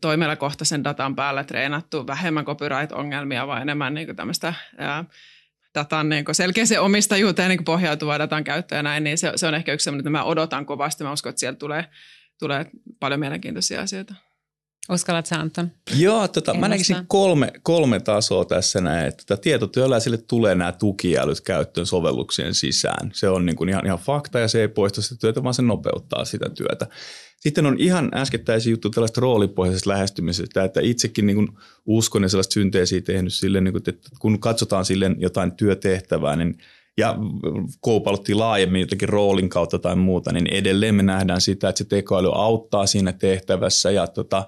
[0.00, 5.04] toimialakohtaisen datan päälle treenattu, vähemmän copyright-ongelmia, vaan enemmän niin tämmöistä ää,
[5.74, 9.72] datan niin selkeäseen omistajuuteen niin pohjautuvaa datan käyttöä ja näin, niin se, se on ehkä
[9.72, 11.04] yksi sellainen, että mä odotan kovasti.
[11.04, 11.84] Mä uskon, että sieltä tulee,
[12.38, 12.66] tulee
[13.00, 14.14] paljon mielenkiintoisia asioita.
[14.90, 15.70] Uskallat sä Anton?
[15.96, 19.06] Joo, tota, mä näkisin kolme, kolme tasoa tässä näin.
[19.06, 23.10] Että tota, tietotyöläisille tulee nämä tukiälyt käyttöön sovelluksien sisään.
[23.14, 25.62] Se on niin kuin ihan, ihan fakta ja se ei poista sitä työtä, vaan se
[25.62, 26.86] nopeuttaa sitä työtä.
[27.42, 31.48] Sitten on ihan äskettäisiä juttu tällaista roolipohjaisesta lähestymisestä, että itsekin niin
[31.86, 36.58] uskon ja sellaista synteesiä tehnyt sille, niin että kun katsotaan sille jotain työtehtävää, niin
[36.98, 37.16] ja
[37.80, 42.30] koupaluttiin laajemmin jotenkin roolin kautta tai muuta, niin edelleen me nähdään sitä, että se tekoäly
[42.34, 44.46] auttaa siinä tehtävässä ja tota,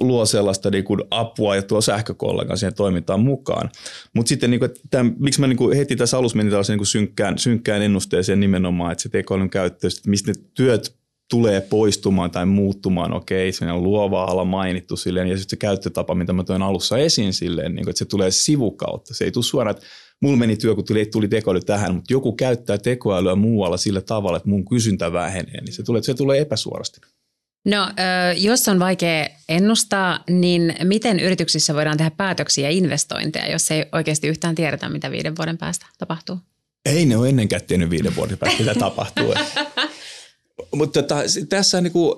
[0.00, 3.70] luo sellaista niin kuin apua ja tuo sähkökollegan siihen toimintaan mukaan.
[4.14, 6.86] Mutta sitten niin kuin, tämän, miksi mä niin kuin heti tässä alussa menin tällaisen niin
[6.86, 10.99] synkkään, synkkään ennusteeseen nimenomaan, että se tekoälyn käyttö, että mistä ne työt
[11.30, 16.14] tulee poistumaan tai muuttumaan, okei, siinä on luova ala mainittu silleen, ja sitten se käyttötapa,
[16.14, 19.14] mitä mä toin alussa esiin silleen, niin kuin, että se tulee sivukautta.
[19.14, 19.86] Se ei tule suoraan, että
[20.22, 24.36] mulla meni työ, kun tuli, tuli tekoäly tähän, mutta joku käyttää tekoälyä muualla sillä tavalla,
[24.36, 27.00] että mun kysyntä vähenee, niin se tulee, se tulee epäsuorasti.
[27.64, 27.88] No,
[28.36, 34.28] jos on vaikea ennustaa, niin miten yrityksissä voidaan tehdä päätöksiä ja investointeja, jos ei oikeasti
[34.28, 36.38] yhtään tiedetä, mitä viiden vuoden päästä tapahtuu?
[36.84, 39.34] Ei ne ole ennenkään tiennyt viiden vuoden päästä, mitä tapahtuu.
[40.74, 42.16] Mutta tota, tässä, niin kuin,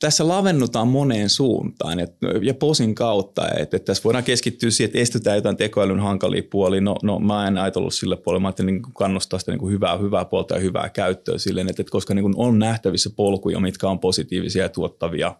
[0.00, 4.98] tässä lavennutaan moneen suuntaan et, ja posin kautta, että et tässä voidaan keskittyä siihen, että
[4.98, 6.80] estetään jotain tekoälyn hankalia puolia.
[6.80, 9.98] No, no mä en ajatellut sille puolelle, mä ajattelin niin kannustaa sitä niin kuin hyvää,
[9.98, 13.88] hyvää puolta ja hyvää käyttöä silleen, että, että koska niin kuin on nähtävissä polkuja, mitkä
[13.88, 15.34] on positiivisia ja tuottavia,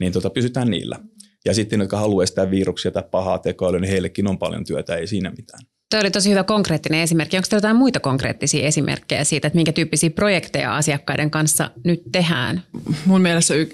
[0.00, 0.98] niin tota, pysytään niillä.
[1.44, 5.06] Ja sitten, jotka haluaa estää viruksia tai pahaa tekoälyä, niin heillekin on paljon työtä, ei
[5.06, 5.60] siinä mitään.
[5.90, 7.36] Tuo oli tosi hyvä konkreettinen esimerkki.
[7.36, 12.62] Onko teillä jotain muita konkreettisia esimerkkejä siitä, että minkä tyyppisiä projekteja asiakkaiden kanssa nyt tehdään?
[13.04, 13.68] Mun mielestä y-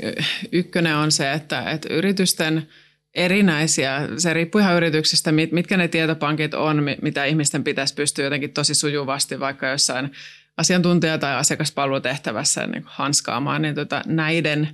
[0.53, 2.69] ykkönen on se, että, että yritysten
[3.15, 8.75] erinäisiä, se riippuu ihan yrityksistä, mitkä ne tietopankit on, mitä ihmisten pitäisi pystyä jotenkin tosi
[8.75, 10.13] sujuvasti vaikka jossain
[10.57, 14.69] asiantuntija- tai asiakaspalvelutehtävässä niin hanskaamaan, niin tota, näiden,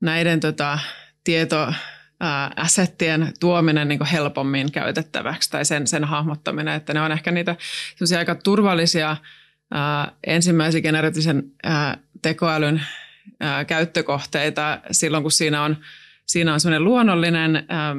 [0.00, 0.78] näiden tota,
[1.24, 1.72] tieto,
[2.56, 7.56] assettien tuominen niin helpommin käytettäväksi tai sen, sen hahmottaminen, että ne on ehkä niitä
[8.18, 9.16] aika turvallisia
[9.70, 11.42] ää, ensimmäisen generatiivisen
[12.22, 12.82] tekoälyn
[13.40, 15.76] ää, käyttökohteita silloin, kun siinä on,
[16.26, 17.96] siinä on sellainen luonnollinen ää,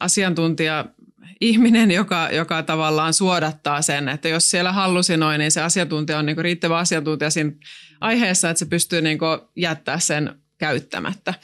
[0.00, 0.84] asiantuntija
[1.40, 6.38] ihminen, joka, joka tavallaan suodattaa sen, että jos siellä hallusinoi, niin se asiantuntija on niin
[6.38, 7.52] riittävä asiantuntija siinä
[8.00, 9.18] aiheessa, että se pystyy niin
[9.56, 11.34] jättää sen käyttämättä.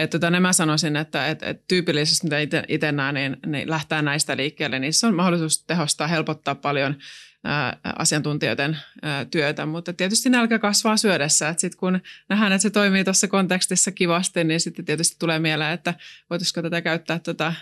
[0.00, 4.36] Että tota, mä sanoisin, että et, et tyypillisesti mitä itse näen, niin, niin lähtee näistä
[4.36, 4.78] liikkeelle.
[4.78, 6.96] Niissä on mahdollisuus tehostaa, helpottaa paljon
[7.44, 11.48] ää, asiantuntijoiden ää, työtä, mutta tietysti nälkä kasvaa syödessä.
[11.48, 15.72] Että sit kun nähdään, että se toimii tuossa kontekstissa kivasti, niin sitten tietysti tulee mieleen,
[15.72, 15.94] että
[16.30, 17.52] voitaisiko tätä käyttää tota,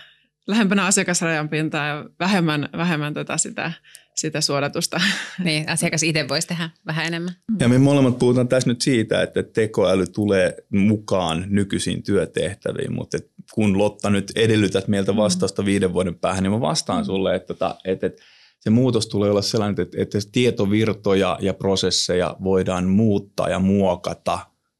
[0.49, 3.71] lähempänä asiakasrajan pintaa ja vähemmän, vähemmän tota sitä
[4.15, 5.01] sitä suodatusta.
[5.43, 7.33] Niin, asiakas itse voisi tehdä vähän enemmän.
[7.59, 13.17] Ja me molemmat puhutaan tässä nyt siitä, että tekoäly tulee mukaan nykyisiin työtehtäviin, mutta
[13.53, 17.75] kun Lotta nyt edellytät meiltä vastausta viiden vuoden päähän, niin mä vastaan sulle, että, tota,
[17.85, 18.21] että, että
[18.59, 24.39] se muutos tulee olla sellainen, että, että tietovirtoja ja prosesseja voidaan muuttaa ja muokata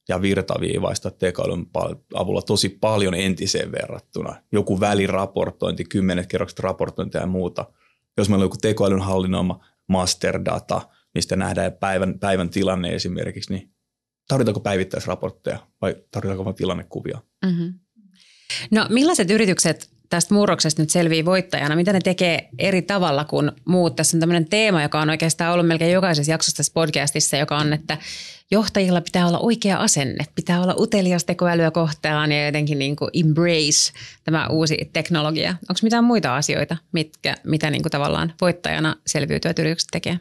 [0.10, 1.65] ja virtaviivaista tekoälyn
[2.13, 4.36] avulla tosi paljon entiseen verrattuna.
[4.52, 7.65] Joku väliraportointi, kymmenet kerrokset raportointia ja muuta–
[8.19, 10.82] jos meillä on joku tekoälyn hallinnoima masterdata,
[11.13, 13.74] mistä nähdään päivän, päivän tilanne esimerkiksi, niin
[14.28, 17.22] tarvitaanko päivittäisraportteja vai tarvitaanko vain tilannekuvia?
[17.45, 17.74] Mm-hmm.
[18.72, 21.76] No millaiset yritykset tästä murroksesta nyt selvii voittajana?
[21.76, 23.95] Mitä ne tekee eri tavalla kuin muut?
[23.95, 27.74] Tässä on tämmöinen teema, joka on oikeastaan ollut melkein jokaisessa jaksossa tässä podcastissa, joka on,
[27.74, 27.98] että
[28.52, 33.93] johtajilla pitää olla oikea asenne, pitää olla utelias tekoälyä kohtaan ja jotenkin niin kuin embrace
[34.24, 35.50] tämä uusi teknologia.
[35.50, 40.19] Onko mitään muita asioita, mitkä, mitä niin kuin tavallaan voittajana selviytyvät yritykset tekee?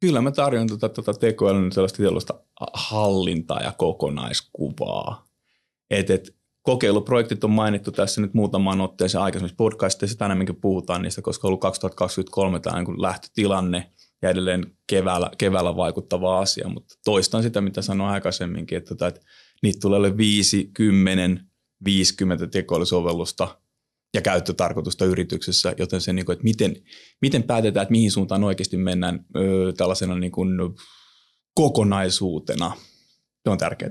[0.00, 2.34] Kyllä mä tarjon tuota, tuota tekoälyn sellaista, sellaista
[2.72, 5.26] hallintaa ja kokonaiskuvaa.
[5.90, 6.35] Et, et,
[6.66, 11.60] kokeiluprojektit on mainittu tässä nyt muutamaan otteeseen aikaisemmissa podcasteissa, enemmänkin puhutaan niistä, koska on ollut
[11.60, 18.10] 2023 tämä niin lähtötilanne ja edelleen keväällä, keväällä vaikuttava asia, mutta toistan sitä, mitä sanoin
[18.10, 19.20] aikaisemminkin, että, että
[19.62, 21.40] niitä tulee ole 5, 10,
[21.84, 23.58] 50 tekoälysovellusta
[24.14, 26.76] ja käyttötarkoitusta yrityksessä, joten se, niin että miten,
[27.22, 29.24] miten päätetään, että mihin suuntaan oikeasti mennään
[29.76, 30.50] tällaisena niin kuin,
[31.54, 32.72] kokonaisuutena,
[33.44, 33.90] se on tärkeää.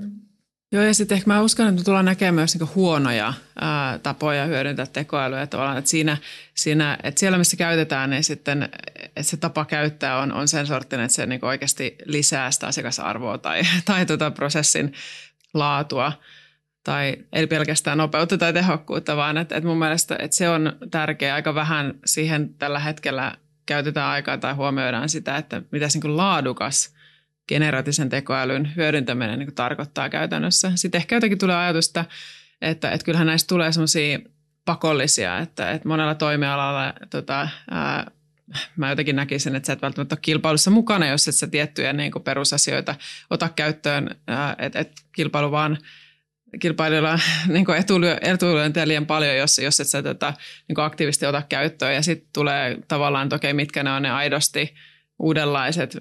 [0.72, 4.44] Joo, ja sitten ehkä mä uskon, että me tullaan näkemään myös niinku huonoja ää, tapoja
[4.44, 5.46] hyödyntää tekoälyä.
[5.46, 6.16] Tavallaan, että, siinä,
[6.54, 8.68] siinä, että siellä, missä käytetään, niin sitten
[9.04, 13.38] että se tapa käyttää on, on sen sorttinen, että se niinku oikeasti lisää sitä asiakasarvoa
[13.38, 14.92] tai, tai tota prosessin
[15.54, 16.12] laatua
[16.84, 21.34] tai ei pelkästään nopeutta tai tehokkuutta, vaan että, että mun mielestä että se on tärkeää.
[21.34, 26.88] Aika vähän siihen tällä hetkellä käytetään aikaa tai huomioidaan sitä, että mitä niin laadukas–
[27.48, 30.72] generatiivisen tekoälyn hyödyntäminen niin tarkoittaa käytännössä.
[30.74, 32.04] Sitten ehkä jotenkin tulee ajatusta,
[32.60, 34.18] että, että kyllähän näistä tulee semmoisia
[34.64, 38.10] pakollisia, että, että monella toimialalla tota, ää,
[38.76, 42.12] mä jotenkin näkisin, että sä et välttämättä ole kilpailussa mukana, jos et sä tiettyjä niin
[42.12, 42.94] kuin perusasioita
[43.30, 44.10] ota käyttöön,
[44.58, 45.78] että et kilpailu vaan
[46.60, 47.66] kilpailijoilla niin
[48.22, 50.34] etulyöntiä liian paljon, jos, jos et sä tota,
[50.68, 51.94] niin aktiivisesti ota käyttöön.
[51.94, 54.74] Ja sitten tulee tavallaan, että okei, mitkä ne on ne aidosti
[55.18, 55.96] uudenlaiset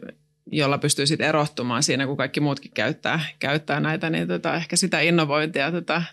[0.52, 5.00] jolla pystyy sitten erottumaan siinä, kun kaikki muutkin käyttää, käyttää näitä, niin tota, ehkä sitä
[5.00, 6.04] innovointia tota,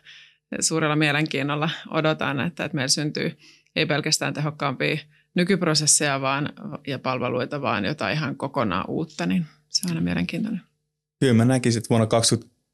[0.60, 3.38] suurella mielenkiinnolla odotan, että, että meillä syntyy
[3.76, 4.98] ei pelkästään tehokkaampia
[5.34, 6.52] nykyprosesseja vaan,
[6.86, 10.60] ja palveluita, vaan jotain ihan kokonaan uutta, niin se on aina mielenkiintoinen.
[11.20, 12.06] Kyllä mä näkisin, että vuonna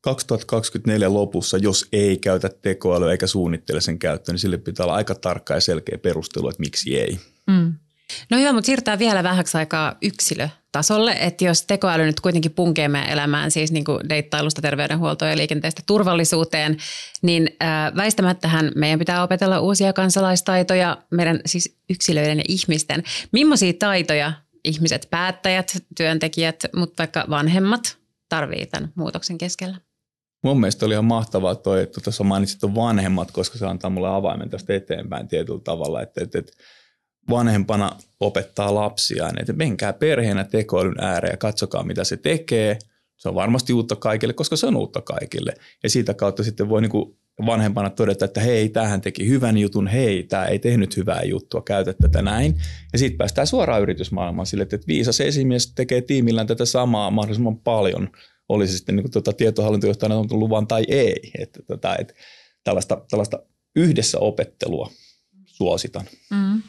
[0.00, 5.14] 2024 lopussa, jos ei käytä tekoälyä eikä suunnittele sen käyttöä, niin sille pitää olla aika
[5.14, 7.20] tarkka ja selkeä perustelu, että miksi ei.
[7.46, 7.74] Mm.
[8.30, 13.10] No hyvä, mutta siirtää vielä vähäksi aikaa yksilötasolle, että jos tekoäly nyt kuitenkin punkee meidän
[13.10, 16.76] elämään, siis niin kuin deittailusta terveydenhuoltoon ja liikenteestä turvallisuuteen,
[17.22, 23.02] niin äh, väistämättähän meidän pitää opetella uusia kansalaistaitoja meidän siis yksilöiden ja ihmisten.
[23.32, 24.32] Millaisia taitoja
[24.64, 29.76] ihmiset, päättäjät, työntekijät, mutta vaikka vanhemmat tarvii tämän muutoksen keskellä?
[30.44, 34.50] Mun mielestä oli ihan mahtavaa toi, että tuossa mainitsit vanhemmat, koska se antaa mulle avaimen
[34.50, 36.52] tästä eteenpäin tietyllä tavalla, että, että, että
[37.30, 42.78] vanhempana opettaa lapsiaan, että menkää perheenä tekoälyn ääreen ja katsokaa mitä se tekee.
[43.16, 45.54] Se on varmasti uutta kaikille, koska se on uutta kaikille.
[45.82, 49.86] Ja siitä kautta sitten voi niin kuin vanhempana todeta, että hei, tämähän teki hyvän jutun,
[49.86, 52.54] hei, tämä ei tehnyt hyvää juttua, käytä tätä näin.
[52.92, 58.10] Ja sitten päästään suoraan yritysmaailmaan sille, että viisas esimies tekee tiimillään tätä samaa mahdollisimman paljon,
[58.48, 61.30] oli se sitten niin kuin tuota, tietohallintojohtajana on luvan tai ei.
[61.38, 62.14] Että, tota, että
[62.64, 63.38] tällaista, tällaista
[63.76, 64.90] yhdessä opettelua
[65.46, 66.04] suositan.
[66.30, 66.62] Mm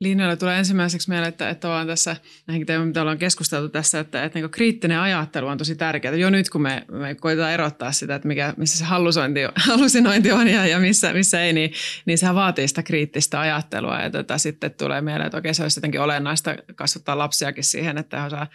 [0.00, 4.24] linjoilla tulee ensimmäiseksi mieleen, että, että vaan tässä, näihin teemoihin, mitä ollaan keskusteltu tässä, että,
[4.24, 6.14] että niin kriittinen ajattelu on tosi tärkeää.
[6.14, 8.84] Jo nyt, kun me, me koitetaan erottaa sitä, että mikä, missä se
[9.66, 11.72] hallusinointi on ja, ja missä, missä ei, niin,
[12.06, 14.00] niin sehän vaatii sitä kriittistä ajattelua.
[14.00, 18.24] Ja tota, sitten tulee mieleen, että okei, se olisi jotenkin olennaista kasvattaa lapsiakin siihen, että
[18.24, 18.46] osaa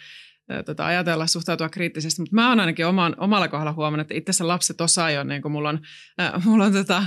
[0.66, 2.22] tota, ajatella, suhtautua kriittisesti.
[2.22, 5.42] Mutta mä oon ainakin oman, omalla kohdalla huomannut, että itse asiassa lapset osaa jo, niin
[5.42, 5.80] kuin mulla on,
[6.20, 7.04] äh, mulla on tota,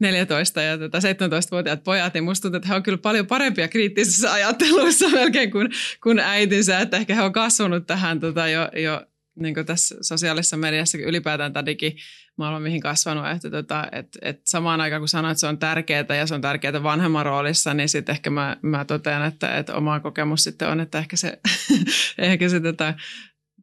[0.00, 4.32] 14 ja tota 17-vuotiaat pojat, niin musta tuntuu, että he on kyllä paljon parempia kriittisessä
[4.38, 5.68] ajattelussa melkein kuin,
[6.02, 9.06] kuin äitinsä, että ehkä he on kasvanut tähän tota, jo, jo
[9.40, 15.00] niin tässä sosiaalisessa mediassa ylipäätään tämä digimaailma, mihin kasvanut, että tota, et, et samaan aikaan
[15.00, 18.30] kun sanoit, että se on tärkeää ja se on tärkeää vanhemman roolissa, niin sitten ehkä
[18.30, 21.38] mä, mä totean, että, että oma kokemus sitten on, että ehkä se,
[22.18, 22.94] ehkä se tota,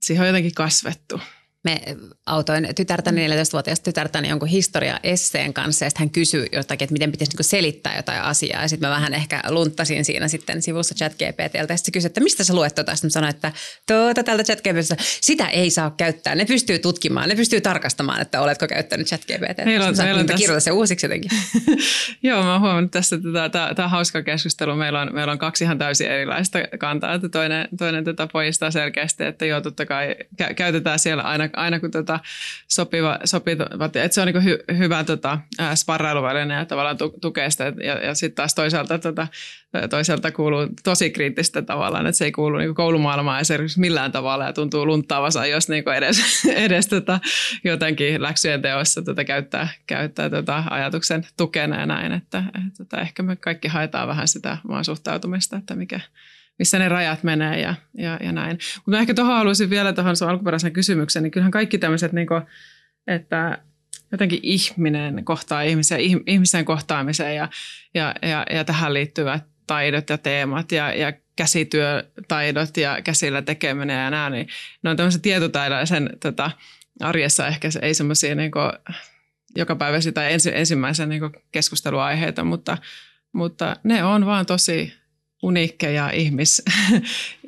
[0.04, 1.22] siihen on jotenkin kasvettu
[1.68, 1.82] me
[2.26, 7.32] autoin tytärtäni, 14-vuotiaasta tytärtäni jonkun historia-esseen kanssa ja sitten hän kysyi jotakin, että miten pitäisi
[7.32, 11.74] niinku selittää jotain asiaa ja sitten mä vähän ehkä lunttasin siinä sitten sivussa chat GPTltä
[11.74, 12.96] ja sitten kysyi, että mistä sä luet tota?
[12.96, 13.52] Sitten sanoin, että
[13.88, 18.42] tuota tältä chat GPTstä, sitä ei saa käyttää, ne pystyy tutkimaan, ne pystyy tarkastamaan, että
[18.42, 19.66] oletko käyttänyt chat GPT.
[19.66, 21.32] Meillä on, meillä on kirjoita se uusiksi jotenkin.
[22.24, 24.76] Joo, mä oon huomannut tässä, että tämä on hauska keskustelu.
[24.76, 29.24] Meillä on, meillä on kaksi ihan täysin erilaista kantaa, että toinen, toinen tätä pojistaa selkeästi,
[29.24, 30.16] että joo, totta kai
[30.56, 32.20] käytetään siellä aina aina kun tota
[32.68, 35.40] sopiva, sopiva, että se on niin hy, hyvä tota,
[35.76, 37.74] sparrailuväline ja tavallaan tukee sitä.
[37.84, 39.28] Ja, ja sitten taas toisaalta, tota,
[39.90, 44.54] toisaalta kuuluu tosi kriittistä tavallaan, että se ei kuulu niin koulumaailmaan esimerkiksi millään tavalla ja
[44.54, 47.20] tuntuu lunttaavansa, jos niin edes, edes tota,
[47.64, 52.12] jotenkin läksyjen teossa tota, käyttää, käyttää tota, ajatuksen tukena ja näin.
[52.12, 56.00] Että, että, että ehkä me kaikki haetaan vähän sitä maan suhtautumista, että mikä,
[56.60, 58.60] missä ne rajat menee ja, ja, ja näin.
[58.86, 62.42] Mutta ehkä tuohon haluaisin vielä tuohon sun alkuperäisen kysymyksen, niin kyllähän kaikki tämmöiset, niin kuin,
[63.08, 63.58] että
[64.12, 67.50] jotenkin ihminen kohtaa ihmisiä, ihmisen kohtaamiseen ja,
[67.94, 74.10] ja, ja, ja tähän liittyvät taidot ja teemat ja, ja käsityötaidot ja käsillä tekeminen ja
[74.10, 74.48] nämä, niin
[74.84, 76.52] ne on tämmöisen tietotaidollisen tota,
[77.02, 78.52] arjessa ehkä se ei semmoisia niin
[79.56, 82.78] jokapäiväisiä tai ensi, ensimmäisen niin keskusteluaiheita, mutta,
[83.34, 84.94] mutta ne on vaan tosi
[85.44, 86.64] uniikkeja ihmis,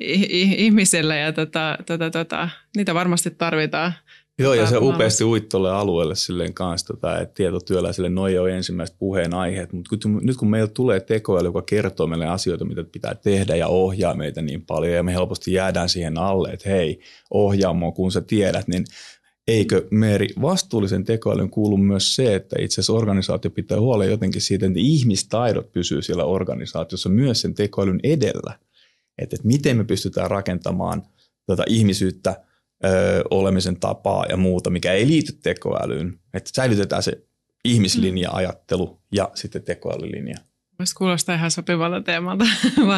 [0.56, 3.92] ihmiselle ja tota, tota, tota, niitä varmasti tarvitaan.
[4.38, 9.34] Joo, ja se upeasti uittolle alueelle silleen kanssa, tota, että tietotyöläisille noin on ensimmäiset puheen
[9.34, 13.68] aiheet, mutta nyt kun meillä tulee tekoäly, joka kertoo meille asioita, mitä pitää tehdä ja
[13.68, 17.00] ohjaa meitä niin paljon, ja me helposti jäädään siihen alle, että hei,
[17.30, 18.84] ohjaa mua, kun sä tiedät, niin
[19.50, 24.66] eikö Meeri vastuullisen tekoälyn kuulu myös se, että itse asiassa organisaatio pitää huolen jotenkin siitä,
[24.66, 28.58] että ihmistaidot pysyy siellä organisaatiossa myös sen tekoälyn edellä.
[29.18, 31.02] Että, että miten me pystytään rakentamaan
[31.46, 32.44] tätä ihmisyyttä,
[32.84, 32.88] ö,
[33.30, 36.20] olemisen tapaa ja muuta, mikä ei liity tekoälyyn.
[36.34, 37.22] Että säilytetään se
[37.64, 40.36] ihmislinja-ajattelu ja sitten tekoälylinja.
[40.78, 42.44] Voisi kuulostaa ihan sopivalta teemalta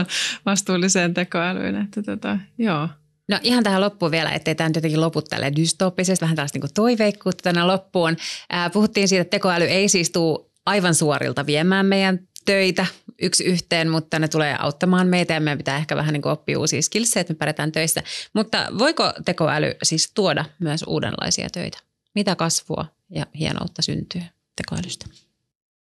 [0.46, 1.76] vastuulliseen tekoälyyn.
[1.76, 2.88] Että tota, joo.
[3.28, 6.74] No ihan tähän loppuun vielä, ettei tämä nyt jotenkin lopu tälle dystopisesta, vähän tällaista niin
[6.74, 8.16] toiveikkuutta tänne loppuun.
[8.50, 12.86] Ää, puhuttiin siitä, että tekoäly ei siis tule aivan suorilta viemään meidän töitä
[13.22, 16.82] yksi yhteen, mutta ne tulee auttamaan meitä ja meidän pitää ehkä vähän niin oppia uusia
[16.82, 18.02] skillsejä, että me pärjätään töissä.
[18.34, 21.78] Mutta voiko tekoäly siis tuoda myös uudenlaisia töitä?
[22.14, 24.22] Mitä kasvua ja hienoutta syntyy
[24.56, 25.06] tekoälystä?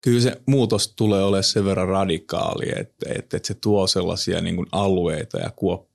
[0.02, 4.66] Kyllä se muutos tulee olemaan sen verran radikaali, että, että, että se tuo sellaisia niin
[4.72, 5.91] alueita ja kuoppia,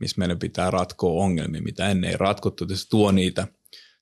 [0.00, 2.68] missä meidän pitää ratkoa ongelmia, mitä ennen ei ratkottu.
[2.68, 3.46] Se tuo niitä,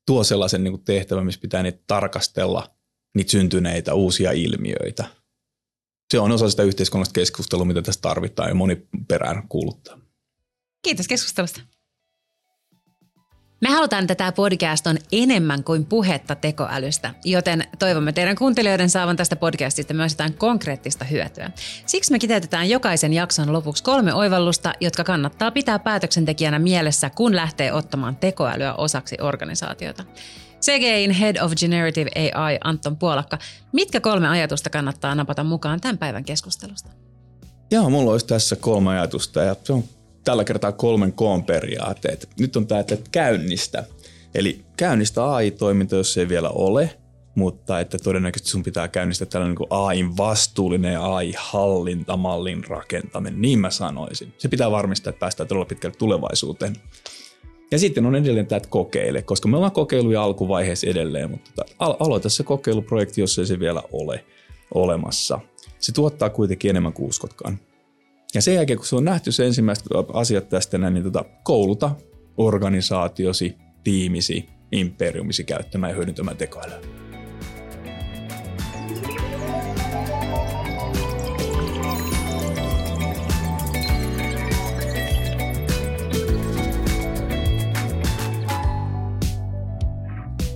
[0.06, 2.76] tuo sellaisen niin tehtävän, missä pitää niitä tarkastella,
[3.14, 5.04] niitä syntyneitä uusia ilmiöitä.
[6.10, 10.00] Se on osa sitä yhteiskunnallista keskustelua, mitä tässä tarvitaan ja moni perään kuuluttaa.
[10.82, 11.60] Kiitos keskustelusta.
[13.60, 19.16] Me halutaan, että tämä podcast on enemmän kuin puhetta tekoälystä, joten toivomme teidän kuuntelijoiden saavan
[19.16, 21.50] tästä podcastista myös jotain konkreettista hyötyä.
[21.86, 27.72] Siksi me kiteytetään jokaisen jakson lopuksi kolme oivallusta, jotka kannattaa pitää päätöksentekijänä mielessä, kun lähtee
[27.72, 30.04] ottamaan tekoälyä osaksi organisaatiota.
[30.60, 33.38] CGIin Head of Generative AI Anton Puolakka,
[33.72, 36.90] mitkä kolme ajatusta kannattaa napata mukaan tämän päivän keskustelusta?
[37.70, 39.84] Joo, mulla olisi tässä kolme ajatusta ja se on
[40.24, 42.28] tällä kertaa kolmen koon periaatteet.
[42.40, 43.84] Nyt on tämä, että käynnistä.
[44.34, 46.90] Eli käynnistä AI-toiminta, jos ei vielä ole,
[47.34, 53.40] mutta että todennäköisesti sun pitää käynnistää tällainen niin AIn vastuullinen AI-hallintamallin rakentaminen.
[53.40, 54.34] Niin mä sanoisin.
[54.38, 56.76] Se pitää varmistaa, että päästään todella pitkälle tulevaisuuteen.
[57.70, 61.96] Ja sitten on edelleen tämä, että kokeile, koska me ollaan kokeiluja alkuvaiheessa edelleen, mutta tota,
[62.00, 64.24] aloita se kokeiluprojekti, jos ei se vielä ole
[64.74, 65.40] olemassa.
[65.78, 67.58] Se tuottaa kuitenkin enemmän kuin uskotkaan.
[68.34, 71.90] Ja sen jälkeen, kun se on nähty se ensimmäiset asiat tästä, niin tota, kouluta
[72.36, 76.80] organisaatiosi, tiimisi, imperiumisi käyttämään ja hyödyntämään tekoälyä.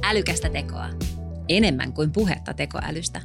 [0.02, 0.88] Älykästä tekoa.
[1.48, 3.20] Enemmän kuin puhetta tekoälystä.